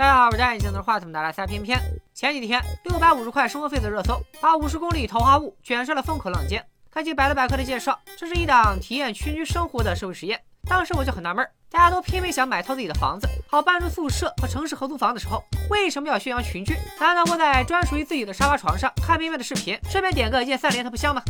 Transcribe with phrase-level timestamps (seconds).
[0.00, 1.78] 大家好，我是戴眼镜的话筒的拉塞偏偏。
[2.14, 6.64] 前几天六百五十块生活费的热搜，把五十公里桃花坞卷上了风口浪尖。
[6.88, 10.40] 根据百度百科的介绍，这是一档体验群居生活的社会实验。
[10.66, 16.74] 当时我就很纳闷，大家都拼命想买套自己的房子，好搬出宿舍和城市合租房的时候，为什么要宣扬群居？
[16.98, 21.22] 难道窝在专属于自己的沙发床上看边边的视频，顺便点个一键三连，它不香吗？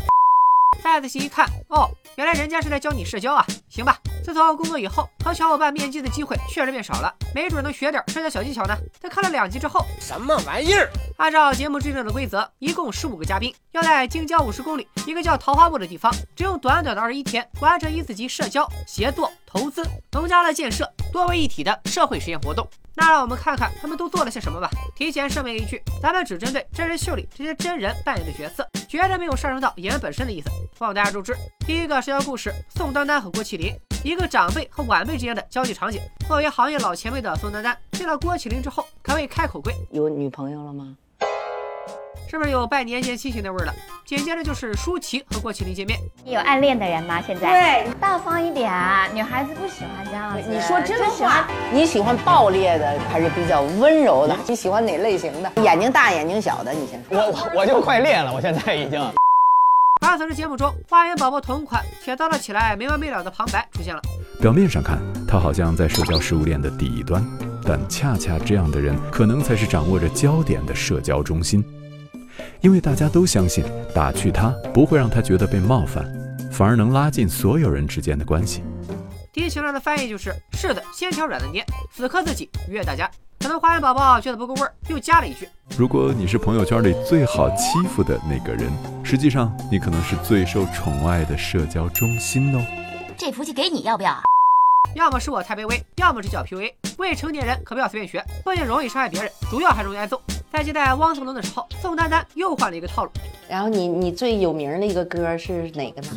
[0.82, 3.46] 再仔细一看，哦，原来人家是在教你社交啊！
[3.68, 8.76] 行吧，自从工作以后，和小伙伴面基的机会确实变少了，没准能学点社交小技巧呢。
[8.98, 10.90] 在看了两集之后，什么玩意儿？
[11.20, 22.66] 按照节目制定的规则，一共十五个嘉宾要在京郊五十公里一个叫桃花坞的地方，只用短短的二十一天完成一次集社交、协作、投资、农家乐建设多为一体的社会实验活动。
[22.94, 24.70] 那让我们看看他们都做了些什么吧。
[24.96, 30.48] 提前声明一句，咱们只针对真人秀里这些真人扮演的角色，绝对没有上升到演员本身的意思。
[30.78, 31.36] 望大家周知。
[31.66, 36.00] 第一个社交故事：宋丹丹和郭麒麟，一个长辈和晚辈之间的交际场景。
[36.26, 40.96] 作为行业老前辈的宋丹丹，见到郭麒麟之后，可谓开口跪：“有女朋友了吗？”
[42.30, 43.74] 是不是有拜年见亲戚那味儿了？
[44.06, 45.98] 紧接着就是舒淇和郭麒麟见面。
[46.24, 47.20] 你有暗恋的人吗？
[47.20, 50.48] 现在对，大方一点啊，女孩子不喜欢这样子。
[50.48, 54.36] 你说真话，你喜欢爆裂的还是比较温柔的？
[54.46, 55.50] 你喜欢哪类型的？
[55.60, 56.70] 眼睛大眼睛小的？
[56.72, 57.18] 你先说。
[57.18, 59.00] 我我我就快裂了，我现在已经。
[60.06, 64.00] 而此时节目中，花园宝宝同款且叨叨起来没完没了的旁白出现了。
[64.40, 67.26] 表面上看，他好像在社交食物链的底端，
[67.66, 71.64] 但恰恰这样的人，可能才是掌握着焦点的社交中心。
[72.62, 73.64] 因为大家都相信，
[73.94, 76.04] 打趣他不会让他觉得被冒犯，
[76.52, 78.62] 反而能拉近所有人之间的关系。
[79.32, 83.10] 低情商的翻译就是是的先挑软的捏，死磕自己愉悦大家。
[83.38, 85.48] 可能花园宝宝觉得不够味儿，又加了一句：
[85.78, 88.70] 如果你是朋友圈里最好欺负的那个人，
[89.02, 92.62] 实际上你可能是最受宠爱的社交中心哦。
[93.16, 94.20] 这福气给你要不要？
[94.94, 96.70] 要么是我太卑微，要么是叫 PUA。
[96.98, 100.20] 未成年人可不要随便学，不仅容易伤害别人，主要还容易挨揍。
[100.52, 103.10] 在接待汪苏泷的时候，宋丹丹又换了一个套路。
[103.48, 106.08] 然后你你最有名的一个歌是哪个呢？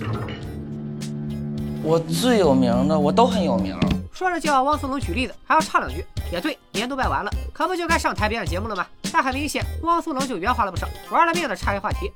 [1.83, 3.77] 我最有名的，我都很有名。
[4.11, 6.05] 说着就要汪苏泷举例子，还要唱两句。
[6.31, 8.87] 也对，年都拜完了，可不就该上台表演节目了吗？
[9.11, 12.11] 但很明显，汪苏泷就圆滑了不少，玩了命的岔开话题。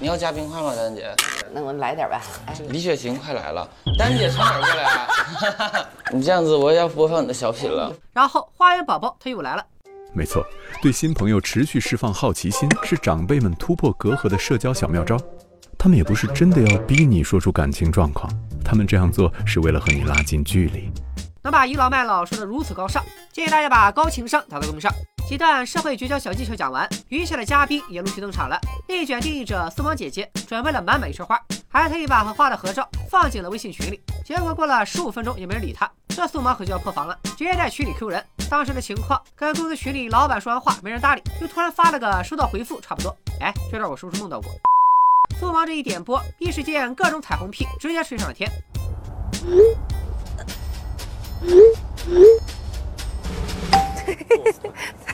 [0.00, 1.14] 你要加冰块吗，丹姐？
[1.52, 2.20] 那我来点吧。
[2.46, 5.86] 哎，李雪琴快来了，丹姐从哪儿过来啊？
[6.12, 7.92] 你这样子，我也要播放你的小品了。
[8.12, 9.64] 然后花园宝宝他又来了。
[10.14, 10.44] 没错，
[10.82, 15.18] 对新朋友持续释放好奇心是长辈们突破隔阂的社交小妙招。
[15.78, 18.30] 他们也不是真的要逼你说出感情状况，
[18.64, 20.90] 他们这样做是为了和你拉近距离。
[21.42, 23.02] 能把倚老卖老说的如此高尚，
[23.32, 24.92] 建议大家把高情商打在公屏上。
[25.32, 28.60] 几段社会绝交小技巧讲完，余下的嘉宾也陆续登场了。
[28.86, 33.98] 内卷定义者苏芒姐姐准备了满满一车花，还特意把和花的合照放进了微信群里。
[34.26, 38.22] 结果过了十五分钟也没人理他，这苏芒可就要破防了，直接在群里 Q 人。
[38.50, 43.16] 当时的情况跟公司群里老板说完话没人搭理，又突然发了个收到回复差不多。
[43.40, 44.52] 哎，这段我是不是梦到过？
[45.40, 48.52] 苏芒这一点播，一时间各种彩虹屁直接吹上了天。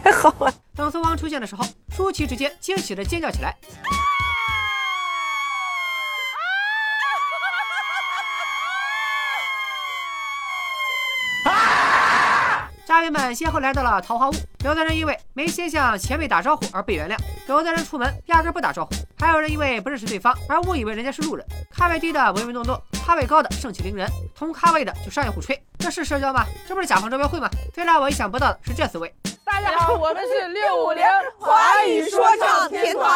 [0.09, 0.51] 太好了！
[0.75, 3.55] 等苏芒出现的时候，舒淇直接惊喜的尖叫起来。
[12.87, 14.33] 家人们先后来到了桃花坞，
[14.65, 21.47] 有的人因为没先向前辈打招呼而被原谅，有的人出门压根不打招呼，还有人因为不认识对方而误以为人家是路人。
[21.71, 26.47] 咖位低的唯唯诺诺，咖位高的盛气凌人，同咖位的就商业互吹，这是社交吗？
[26.67, 27.51] 这不是甲方招标会吗？
[27.75, 29.15] 最让我意想不到的是这四位。
[29.51, 31.03] 大家好，我们是六五零
[31.39, 33.11] 华语说唱天团。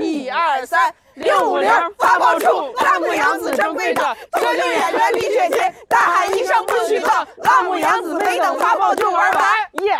[0.00, 9.44] 一二三，六五零发炮处，辣目杨子正跪着，脱口演员李雪琴，大喊一声不许动，辣目杨子没等发炮就玩完，
[9.84, 9.98] 耶耶！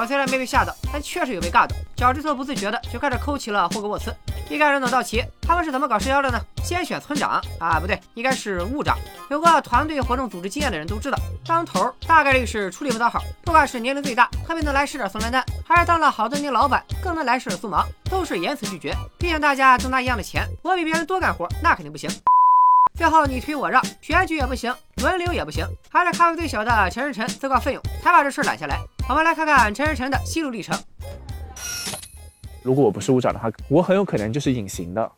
[0.00, 4.10] 我虽然没被吓到，但确实有被尬到，脚趾头不自觉的就开始抠起了霍格沃茨。
[4.48, 6.40] 一干人等到齐，他们是怎么搞社交的呢？
[6.64, 8.96] 先选村长啊，不对，应该是务长。
[9.28, 13.20] 有过团队活动组织经验的人都知道，当头大概率是出力不讨好。
[13.44, 18.96] 不管是年龄最大、特别能来事的宋丹丹，还是当了好多年老板、更能来事的苏芒，都是严词拒绝。
[19.18, 22.08] 毕竟大家都拿一样的钱，我比别人多干活，那肯定不行。
[22.94, 28.78] 最后你推我让，选举也不行，轮流也不行，还是咖位最小的陈世晨自告奋勇，才把这事揽下来。
[29.08, 30.78] 我们来看看陈世晨的心路历程。
[32.62, 35.12] 如果我不是务长的话，我很有可能就是隐形的。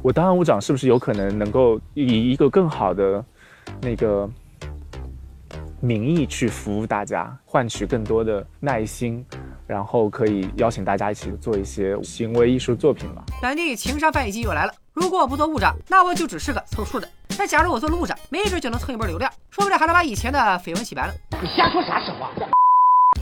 [0.00, 3.24] 我当上务长是不是有可能能够以一个更好的
[3.82, 4.30] 那个
[5.80, 9.26] 名义去服务大家，换取更多的耐心
[9.66, 13.24] 然后可以邀请大家一起做一些行为艺术作品吧。
[13.42, 14.72] 本地情商翻译机又来了。
[14.96, 17.06] 如果我不做部长，那我就只是个凑数的。
[17.38, 21.12] 那假如我做了部长，没准就能蹭一波流量，说不定还能把以前的绯闻洗白了。
[21.42, 22.30] 你瞎说啥实话？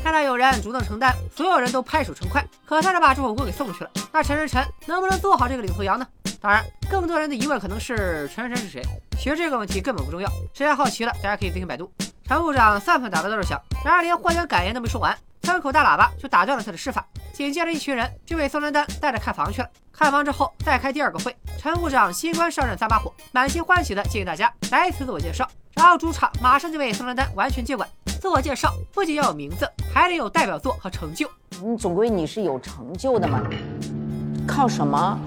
[0.01, 3.91] 看到有人主动承担，所有人都拍手称快，可算是把这火锅给送去了。
[4.13, 6.07] 那陈晨晨能不能做好这个领头羊呢？
[6.41, 8.81] 当然，更多人的疑问可能是陈晨晨是谁？
[9.19, 11.91] 其实这个问题根本不重要，谁还好奇了，大家可以自行百度。
[12.29, 17.07] 陈部长三分打的都是响，然而连获奖感言都没说完，三口大喇叭就打断了他的施法。
[17.33, 19.69] 紧接着，一群人就被宋丹丹带着看房去了。
[19.93, 21.35] 看房之后，再开第二个会。
[21.59, 25.49] 陈部长新官上任三把火，满心欢喜的建议大家来一次自我介绍。
[25.75, 27.89] 然后主场马上就被宋丹丹完全接管。
[28.21, 31.29] 自我介绍不仅要有名字，还得有代表作和成就。
[31.63, 33.41] 你总归你是有成就的嘛？
[34.47, 35.19] 靠什么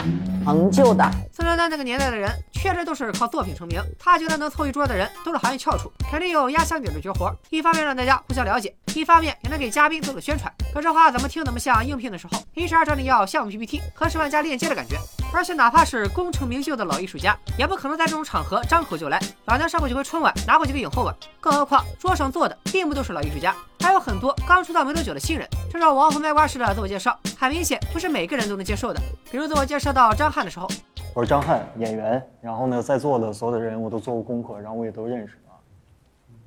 [0.44, 1.10] 成就的？
[1.34, 3.82] 宋丹丹那个年代的人确实都是靠作品成名。
[4.00, 7.34] 他觉得能凑一桌的人都是行业翘楚，肯定有压箱底的绝活。
[7.50, 10.52] 一方面让大家互相了解，一方面也能给嘉宾做个宣传。
[10.74, 14.98] 可这话怎么听怎么像应聘的时候，HR 找你要项目 PPT 和十万加链接的感觉。
[15.34, 19.20] 而且哪怕是功成名就的老艺术家，也不可能在这种场合张口就来。
[19.46, 21.14] 老娘上过几回春晚，拿过几个影后吧。
[21.42, 23.54] 更何况桌上坐的并不都是老艺术家，
[23.88, 25.48] 还有很多刚出道没多久的新人。
[25.72, 29.00] 这种王侯卖瓜式的自我介绍，很明显不是每个人都能接受的。
[29.32, 30.68] 比如自我介绍到张翰的时候，
[31.16, 32.22] 我是张翰，演员。
[32.42, 35.56] 然后呢，在座的所有的人我都做过功课，然后我也都认识啊。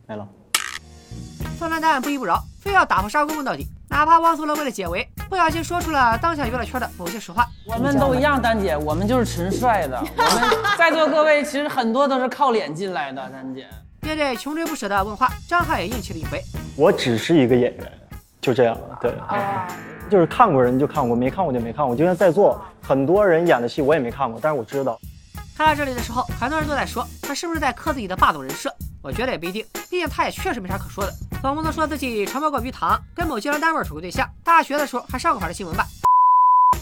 [0.06, 0.28] 没了。
[1.58, 3.66] 宋丹丹不依不饶，非要打破砂锅问到底。
[3.88, 7.46] 哪怕汪苏泷为了解围，不小心说出了当下娱乐圈的某些实话。
[7.66, 9.98] 我们都一样，丹姐，我们就是纯帅的。
[9.98, 13.66] 我们 在座各位其实很多都是靠脸进来的，丹姐。
[14.02, 16.42] 面对穷追不舍的问话，张翰也硬气了一回。
[16.80, 17.92] 我只是一个演员，
[18.40, 18.98] 就这样了。
[19.02, 19.12] 对，
[20.10, 21.94] 就是看过人就看过，没看过就没看过。
[21.94, 24.98] 就像在座很多人演的戏我也没看过，但是我知道。
[25.54, 28.74] 看到这里的时候，很多人都在说他是不是在磕自己的霸总人设？
[29.02, 31.12] 我觉得也不一定，毕竟他也确实没啥可说的。
[31.42, 35.86] 总不能说自己承包过鱼塘，跟某集团单位处过对象，大学的时候还上过法的新闻吧？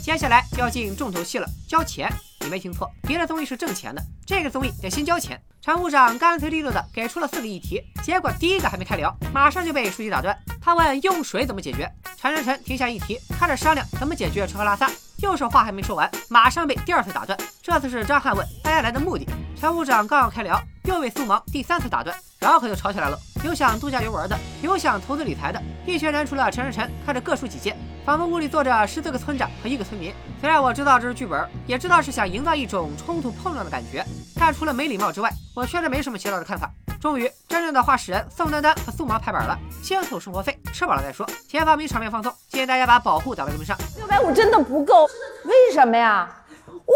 [0.01, 2.09] 接下来就要进重头戏了，交钱。
[2.39, 5.41] 你没听错，别的综艺是挣钱的，这个综艺得先交钱。
[5.61, 10.37] 船务长干脆利落的给出了四个议题，结果第一个还没开聊，马上就被书记打断。
[10.63, 14.89] 他问用水怎么解决，陈晨晨停下议题，开始商量怎么解决吃喝拉撒。
[15.19, 17.37] 右手话还没说完，马上被第二次打断。
[17.61, 19.27] 这次是张翰问大家来的目的，
[19.59, 23.19] 船务长刚要开聊，又被苏芒第三次打断，然后可就吵起来了。
[23.45, 27.77] 有想度假游玩的，有想投资理财的，一群人除了陈晨晨，开始各抒己见，
[28.07, 30.15] 仿佛屋里坐着十四个村长和一个村民。
[30.41, 34.03] 虽然我知道这是剧本，也知道是想营造一种冲突碰撞的感觉，
[34.35, 36.71] 但除了没礼貌之外，我确实没什么其他的看法。
[36.99, 41.29] 终于，真正的话事人宋丹丹和苏芒拍板了，先凑生活费，吃饱了再说。
[41.47, 43.77] 前方没场面放松，建议大家把保护打到根本上。
[43.99, 45.05] 六百五真的不够，
[45.45, 46.27] 为什么呀？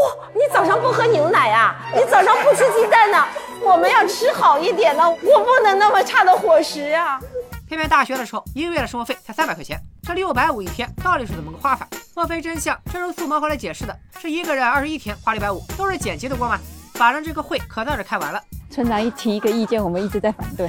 [0.03, 1.77] 哇，你早上不喝牛奶呀？
[1.95, 3.25] 你早上不吃鸡蛋呢？
[3.63, 7.21] 我们要吃好一点的，我不能那么差的伙食啊！
[7.69, 11.87] 偏偏大学的时候，一个月的生活费才三百块钱，这六百五一天到底是怎么个花法？
[12.15, 16.59] 莫非真相正如素毛后来解释的，是一个人二十一天花六百五，都是剪辑的锅吗？
[16.95, 18.43] 反正这个会可算是开完了。
[18.71, 20.69] 村长一提一个意见，我们一直在反对。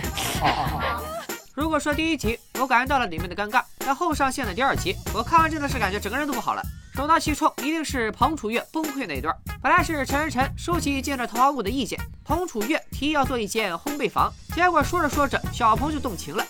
[1.56, 6.62] 如果说第一集我感觉到了里面的尴尬，那后上线的第二集，我看完真的是感觉整个人都不好了。
[6.95, 9.36] 首当其冲一定是彭楚月崩溃那一段。
[9.63, 16.45] 本来是陈晨晨收起建着桃花坞的意见，彭楚月提议要做一间烘焙房，结果说着说着，小鹏就动情了。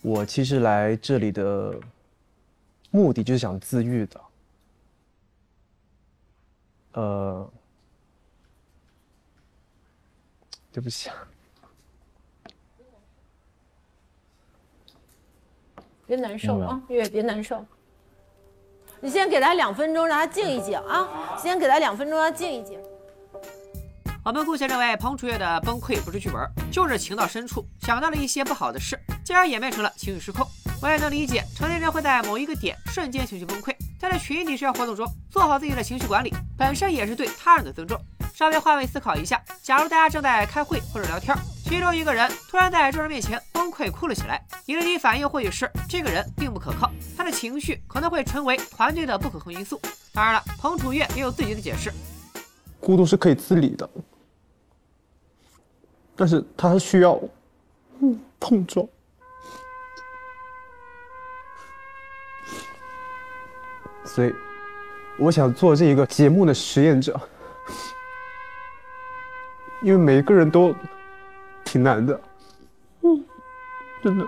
[0.00, 1.78] 我其实来这里的
[2.90, 4.20] 目的就是想自愈的。
[6.92, 7.52] 呃，
[10.72, 11.16] 对不起啊。
[16.06, 17.64] 别难受啊，月月别难受。
[19.04, 21.06] 你先给他两分钟，让他静一静啊！
[21.36, 22.80] 先给他两分钟，让他静一静。
[24.24, 26.40] 我们姑且认为彭楚月的崩溃不是剧本，
[26.72, 30.46] 就是情到深处想到了一些不好的事，进而演变成了情绪失控。
[30.80, 38.00] 我也能理解成年人会在某一个点瞬间情绪崩溃，在这群体社交活动中做好自己的情绪管理，本身也是对他人的尊重。
[38.32, 49.80] 稍微换位思考一下，假如大家正在开会或者聊天，其中一个人突然在众人面前崩溃哭了起来，你的第一反应或许是这个人并不可靠，他的情绪可能会成为团队的不可控因素。
[50.12, 51.90] 当然了，彭楚月也有自己的解释，
[52.80, 53.88] 孤独是可以自理的，
[56.14, 57.18] 但是他需要
[58.38, 58.86] 碰撞，
[64.04, 64.34] 所以
[65.18, 67.18] 我想做这一个节目的实验者。
[69.82, 70.74] 因为每个人都
[71.64, 72.20] 挺难的，
[73.02, 73.24] 嗯，
[74.02, 74.26] 真的。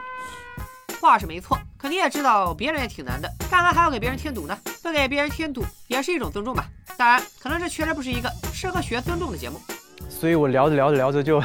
[1.01, 4.59] 话是没错，可你也知道别人也挺难的，干嘛还要给别人添堵呢？
[4.83, 6.67] 不给别人添堵也是一种尊重吧。
[6.97, 9.61] 当然，可能这确实不是一个适合学尊重的节目。
[10.09, 11.43] 所以我聊着聊着聊着就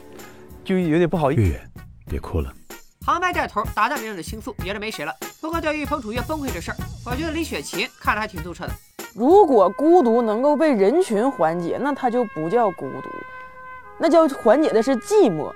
[0.64, 1.42] 就有点不好意思。
[1.42, 1.70] 月月，
[2.08, 2.52] 别哭了。
[3.00, 5.12] 旁白带头打断别人的倾诉，也是没谁了。
[5.40, 8.72] 不过对于彭楚月崩溃这事儿，我觉得李雪琴看得还挺透彻的。
[9.14, 13.08] 如果孤独能够被人群缓解，那它就不叫孤独，
[13.98, 15.52] 那叫缓解的是寂寞。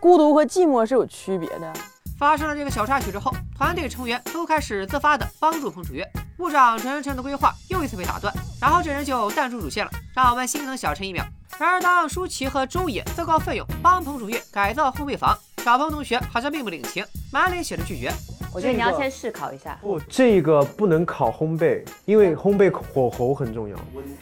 [0.00, 1.72] 孤独和寂寞是有区别的。
[2.18, 6.06] 发生了这个小插曲之后，团队成员都开始自发的帮助彭楚月。
[6.36, 11.24] 部长陈晨晨的规划又一次被打断，然后这人就淡出主线了，让我们心疼小陈一秒。
[11.58, 18.12] 然而当舒淇和周也自告奋勇帮彭楚月改造烘焙房，小鹏同学好像并不领情，满脸写着拒绝。
[18.56, 19.78] 我觉得你要先试烤一下。
[19.82, 23.76] 不，这个不能烤烘焙，因为烘焙火候很重要。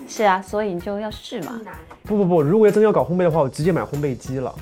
[0.08, 1.60] 是啊，所以你就要试嘛。
[2.02, 4.52] 不不不，如果要真要搞烘焙的话，我直接买烘焙机了。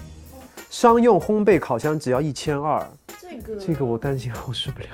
[0.69, 2.87] 商用烘焙烤箱只要一千二。
[3.19, 4.89] 这个这个我担心我受不了，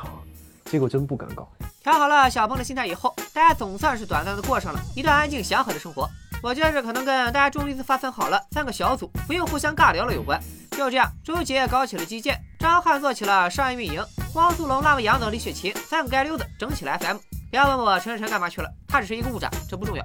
[0.66, 1.48] 这个我真不敢搞。
[1.82, 6.08] 调好了小鹏的心态以后，大家总算是短暂的过上了一段安静祥和的生活。
[6.40, 10.40] 我觉得这可能跟大家终于一次划分好了三个小组，不用互相尬聊了有关。
[10.70, 17.16] 就这样，周杰搞起了基建，张翰做起了商业运营，汪苏泷、辣目洋等李雪琴三个街溜子整起了 FM。
[17.50, 20.04] 不要问我陈晨晨干嘛去了，他只是一个误长，这不重要。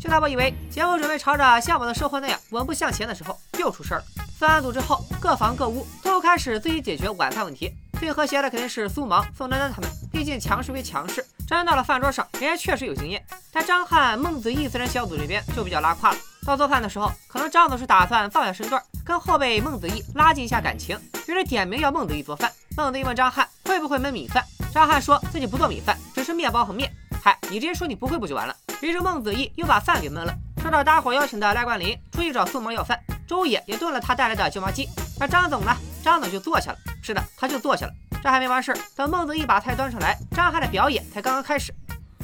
[0.00, 4.04] 就在我以为节目准备朝着向往的生活那样稳步向前的时候，又出事儿了。
[4.38, 7.70] 分完组之后，各房各屋都开始自己解决晚饭问题。
[8.00, 13.22] 最和谐的肯定是苏芒、宋丹丹他们，毕竟强势归强势，站到了饭桌上，人家确实有经验。
[13.52, 16.18] 但张翰、孟子义四人小组这边就比较拉胯了。
[16.46, 20.98] 到做饭的时候，可能张总是打算放下身段，跟后辈孟子义拉近一下感情，
[21.28, 22.52] 于是点名要孟子义做饭。
[22.76, 24.44] 孟子义问张翰会不会焖米饭，
[24.74, 26.92] 张翰说自己不做米饭，只是面包和面。
[27.22, 28.56] 嗨，你直接说你不会不就完了？
[28.82, 30.34] 于是孟子义又把饭给焖了。
[30.60, 32.98] 受到大伙邀请的赖冠霖出去找苏萌要饭，
[33.28, 34.88] 周野也炖了他带来的椒麻鸡。
[35.20, 35.72] 而张总呢？
[36.02, 36.78] 张总就坐下了。
[37.00, 37.92] 是的，他就坐下了。
[38.20, 41.72] 这还没完事儿，等孟子义把菜端上来，张翰的表演才刚刚开始。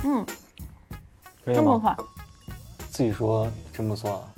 [0.02, 0.26] 嗯，
[1.46, 1.94] 这么快。
[2.90, 4.28] 自己说真不错。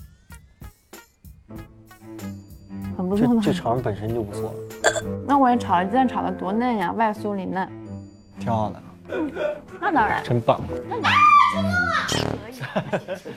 [2.96, 4.54] 很不错这这肠本身就不错。
[5.26, 7.68] 那我也炒了鸡蛋，炒的多嫩呀，外酥里嫩，
[8.38, 8.82] 挺好的。
[9.80, 10.60] 那当然，真棒。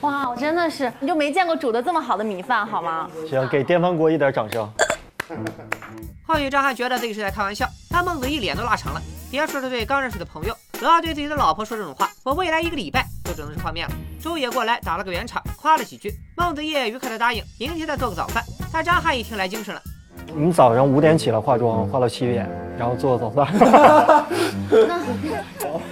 [0.02, 3.10] 哇，我真的是，你就没见过煮的这么好的米饭好吗？
[3.30, 4.68] 行，给电饭锅一点掌声。
[6.26, 9.02] 浩宇张翰觉得自己是在开玩笑，但孟子一脸都拉长了。
[9.30, 13.94] 别说是对刚认识的朋友，只要对自己的老婆说这种话，我未来一个礼拜都只能是泡面了。
[14.22, 18.42] 周野过来打了个圆场，夸了几句，孟子义愉快的答应明天再做个早饭。
[18.78, 19.82] 但张翰一听来精神了。
[20.36, 23.48] 我们早上五点起来化妆，化到七点，然后做早饭。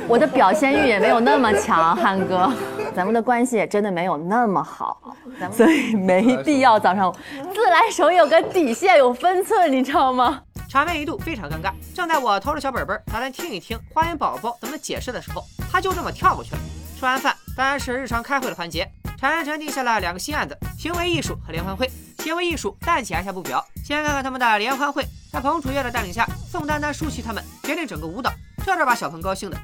[0.07, 2.47] 我的表现欲也没有那么强，汉哥，
[2.95, 5.15] 咱们的关系也真的没有那么好，
[5.51, 7.11] 所以没必要早上
[7.55, 10.43] 自来熟，有个底线，有分寸，你知道吗？
[10.69, 11.71] 场面一度非常尴尬。
[11.95, 16.59] 正在我偷着小本本打算听一听花园宝宝怎么解释的时候，他就这么跳过去了。
[16.99, 18.87] 吃完饭，当然是日常开会的环节。
[19.17, 21.89] 陈晨晨定下了两个新案子：行为艺术和联欢会。
[22.25, 25.05] 行为艺术暂且按下不表，先看看他们的联欢会。
[25.31, 28.33] 在彭楚月的带领下，宋丹丹、舒淇他们决定整个舞蹈，
[28.65, 29.55] 这这把小鹏高兴的。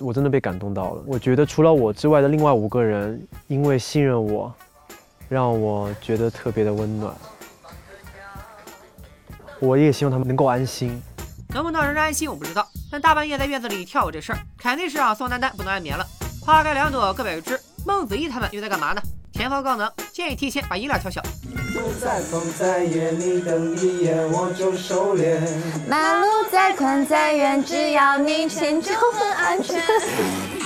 [0.00, 1.02] 我真的被感动到了。
[1.06, 4.54] 我觉得除了我之外的另外五个人，因为信任我，
[5.30, 7.14] 让我觉得特别的温暖。
[9.58, 11.00] 我也希望他们能够安心。
[11.48, 12.68] 能不能让人安心，我不知道。
[12.92, 16.06] 但大半夜在院子里跳舞这事儿，肯定是让宋丹丹不能安眠了。
[16.42, 17.58] 花开两朵，各表一枝。
[17.86, 19.00] 孟子义他们又在干嘛呢？
[19.32, 21.22] 前方高能，建议提前把音量调小。
[25.88, 29.82] 马路再宽再远，只要你牵就很安全。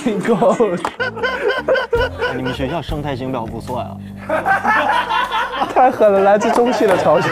[0.03, 0.77] 听够了。
[2.35, 3.97] 你们学校生态型表不错呀。
[5.73, 7.27] 太狠了，来自中戏的嘲笑。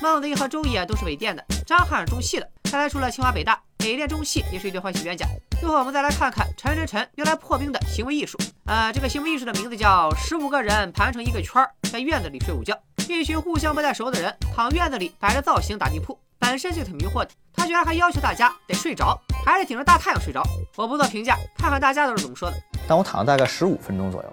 [0.00, 2.48] 孟子义和周也都是伪电的，张翰是中戏的。
[2.64, 5.26] 看来除了清华北大，北电中戏也是一对欢喜冤家。
[5.60, 8.38] 最后我们再来看看陈晨晨用来破冰的行为艺术。
[8.68, 12.78] 呃，这个行为艺术的名字叫十五个人盘成一个圈儿，在院子里睡午觉。
[13.08, 17.30] 一群互相不太熟的人躺院子里摆着造型打地铺，本身就挺迷惑的。
[17.54, 20.42] 他居然还要求大家得睡着，还是顶着大太阳睡着。
[20.76, 22.56] 我不做评价，看看大家都是怎么说的。
[22.86, 24.32] 但我躺了大概十五分钟左右，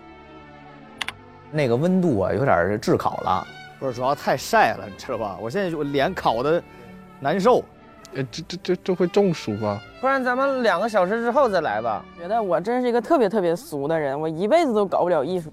[1.50, 3.48] 那个温度啊有点炙烤了。
[3.80, 5.38] 不是，主要太晒了，你知道吧？
[5.40, 6.62] 我现在我脸烤的
[7.22, 7.64] 难受，
[8.16, 9.82] 呃，这这这这会中暑吧？
[10.00, 12.04] 不然咱们两个小时之后再来吧。
[12.18, 15.52] 觉得我真是一个特别特别俗的人，我一辈子都搞不了艺术。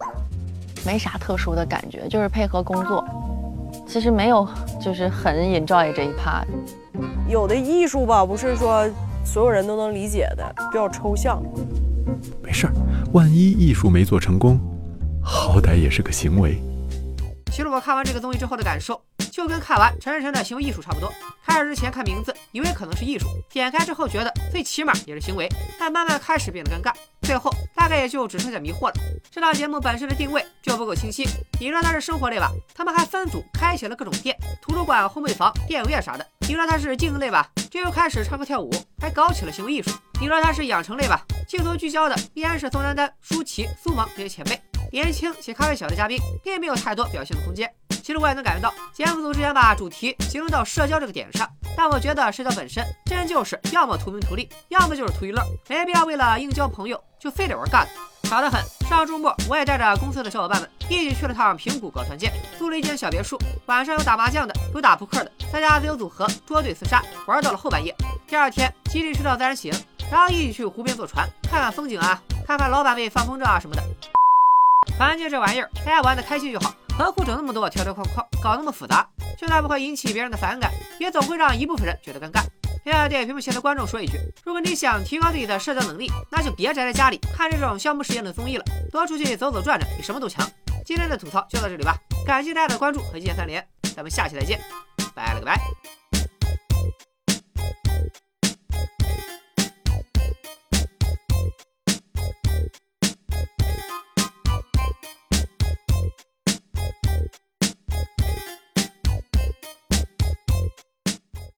[0.87, 3.05] 没啥特殊的感觉，就是配合工作。
[3.87, 4.47] 其实没有，
[4.81, 6.47] 就是很 enjoy 这一 part。
[7.29, 8.89] 有的艺术吧，不是说
[9.25, 11.43] 所有人都能理解的，比较抽象。
[12.43, 12.73] 没事儿，
[13.13, 14.61] 万一艺术没做成功，
[15.23, 16.63] 好歹也是个行为。
[17.47, 19.01] 其实我看完这个综艺之后的感受，
[19.33, 21.11] 就跟看完陈晨的行为艺术差不多。
[21.45, 25.49] 开始之前看名字，以为可能是艺术，点开之后觉得最起码也是行为，
[25.79, 26.93] 但慢慢开始变得尴尬。
[27.23, 28.95] 最后大概也就只剩下迷惑了。
[29.31, 31.27] 这档节目本身的定位就不够清晰，
[31.59, 38.71] 你说它是生活类吧，他们还分组开启了各种店、图书馆、烘焙房、电影院啥的；你说它是竞争类吧，就又开始唱歌跳舞，
[39.01, 44.61] 还搞起了行为艺术；你说它是养成类吧，镜头聚焦的依然是宋丹丹、舒淇、苏芒这些前辈，
[44.93, 47.73] 年轻且咖位小的嘉宾，并没有太多表现的空间。
[48.03, 57.89] 其实我也能感觉到，节目组之前把主题集中到社交这个点上，但我觉得社交本身真就是要么图名图利，要么就是图娱乐，没必要为了硬交朋友就非得玩尬的，
[58.25, 58.61] 吵得很。
[58.89, 67.95] 上周末我也带着公司的小伙伴们一起去了趟平谷搞团建，租了一间小别墅，晚上有打麻将的，有打扑克的，大家自由组合捉对厮杀，玩到了后半夜。
[68.27, 69.73] 第二天集体睡到自然醒，
[70.11, 73.83] 然后一起去湖边坐船，看看风景啊，看看老板为放风筝啊什么的。
[74.99, 76.75] 团建这玩意儿，大家玩的开心就好。
[76.97, 79.09] 何苦整那么多条条框框，搞那么复杂？
[79.39, 80.71] 就算不会引起别人的反感，
[81.01, 82.43] 也总会让一部分人觉得尴尬。
[82.85, 90.49] 向电影屏幕前的观众说一句：如果你想提高自己的社交能力，那就别宅在家里看这种消磨时间的综艺了，多出去走走转转，比什么都强。
[90.85, 91.97] 今天的吐槽就到这里吧，
[92.27, 93.65] 感谢大家的关注和一键三连，
[93.97, 94.61] 咱们下期再见，
[95.15, 95.59] 拜了个拜。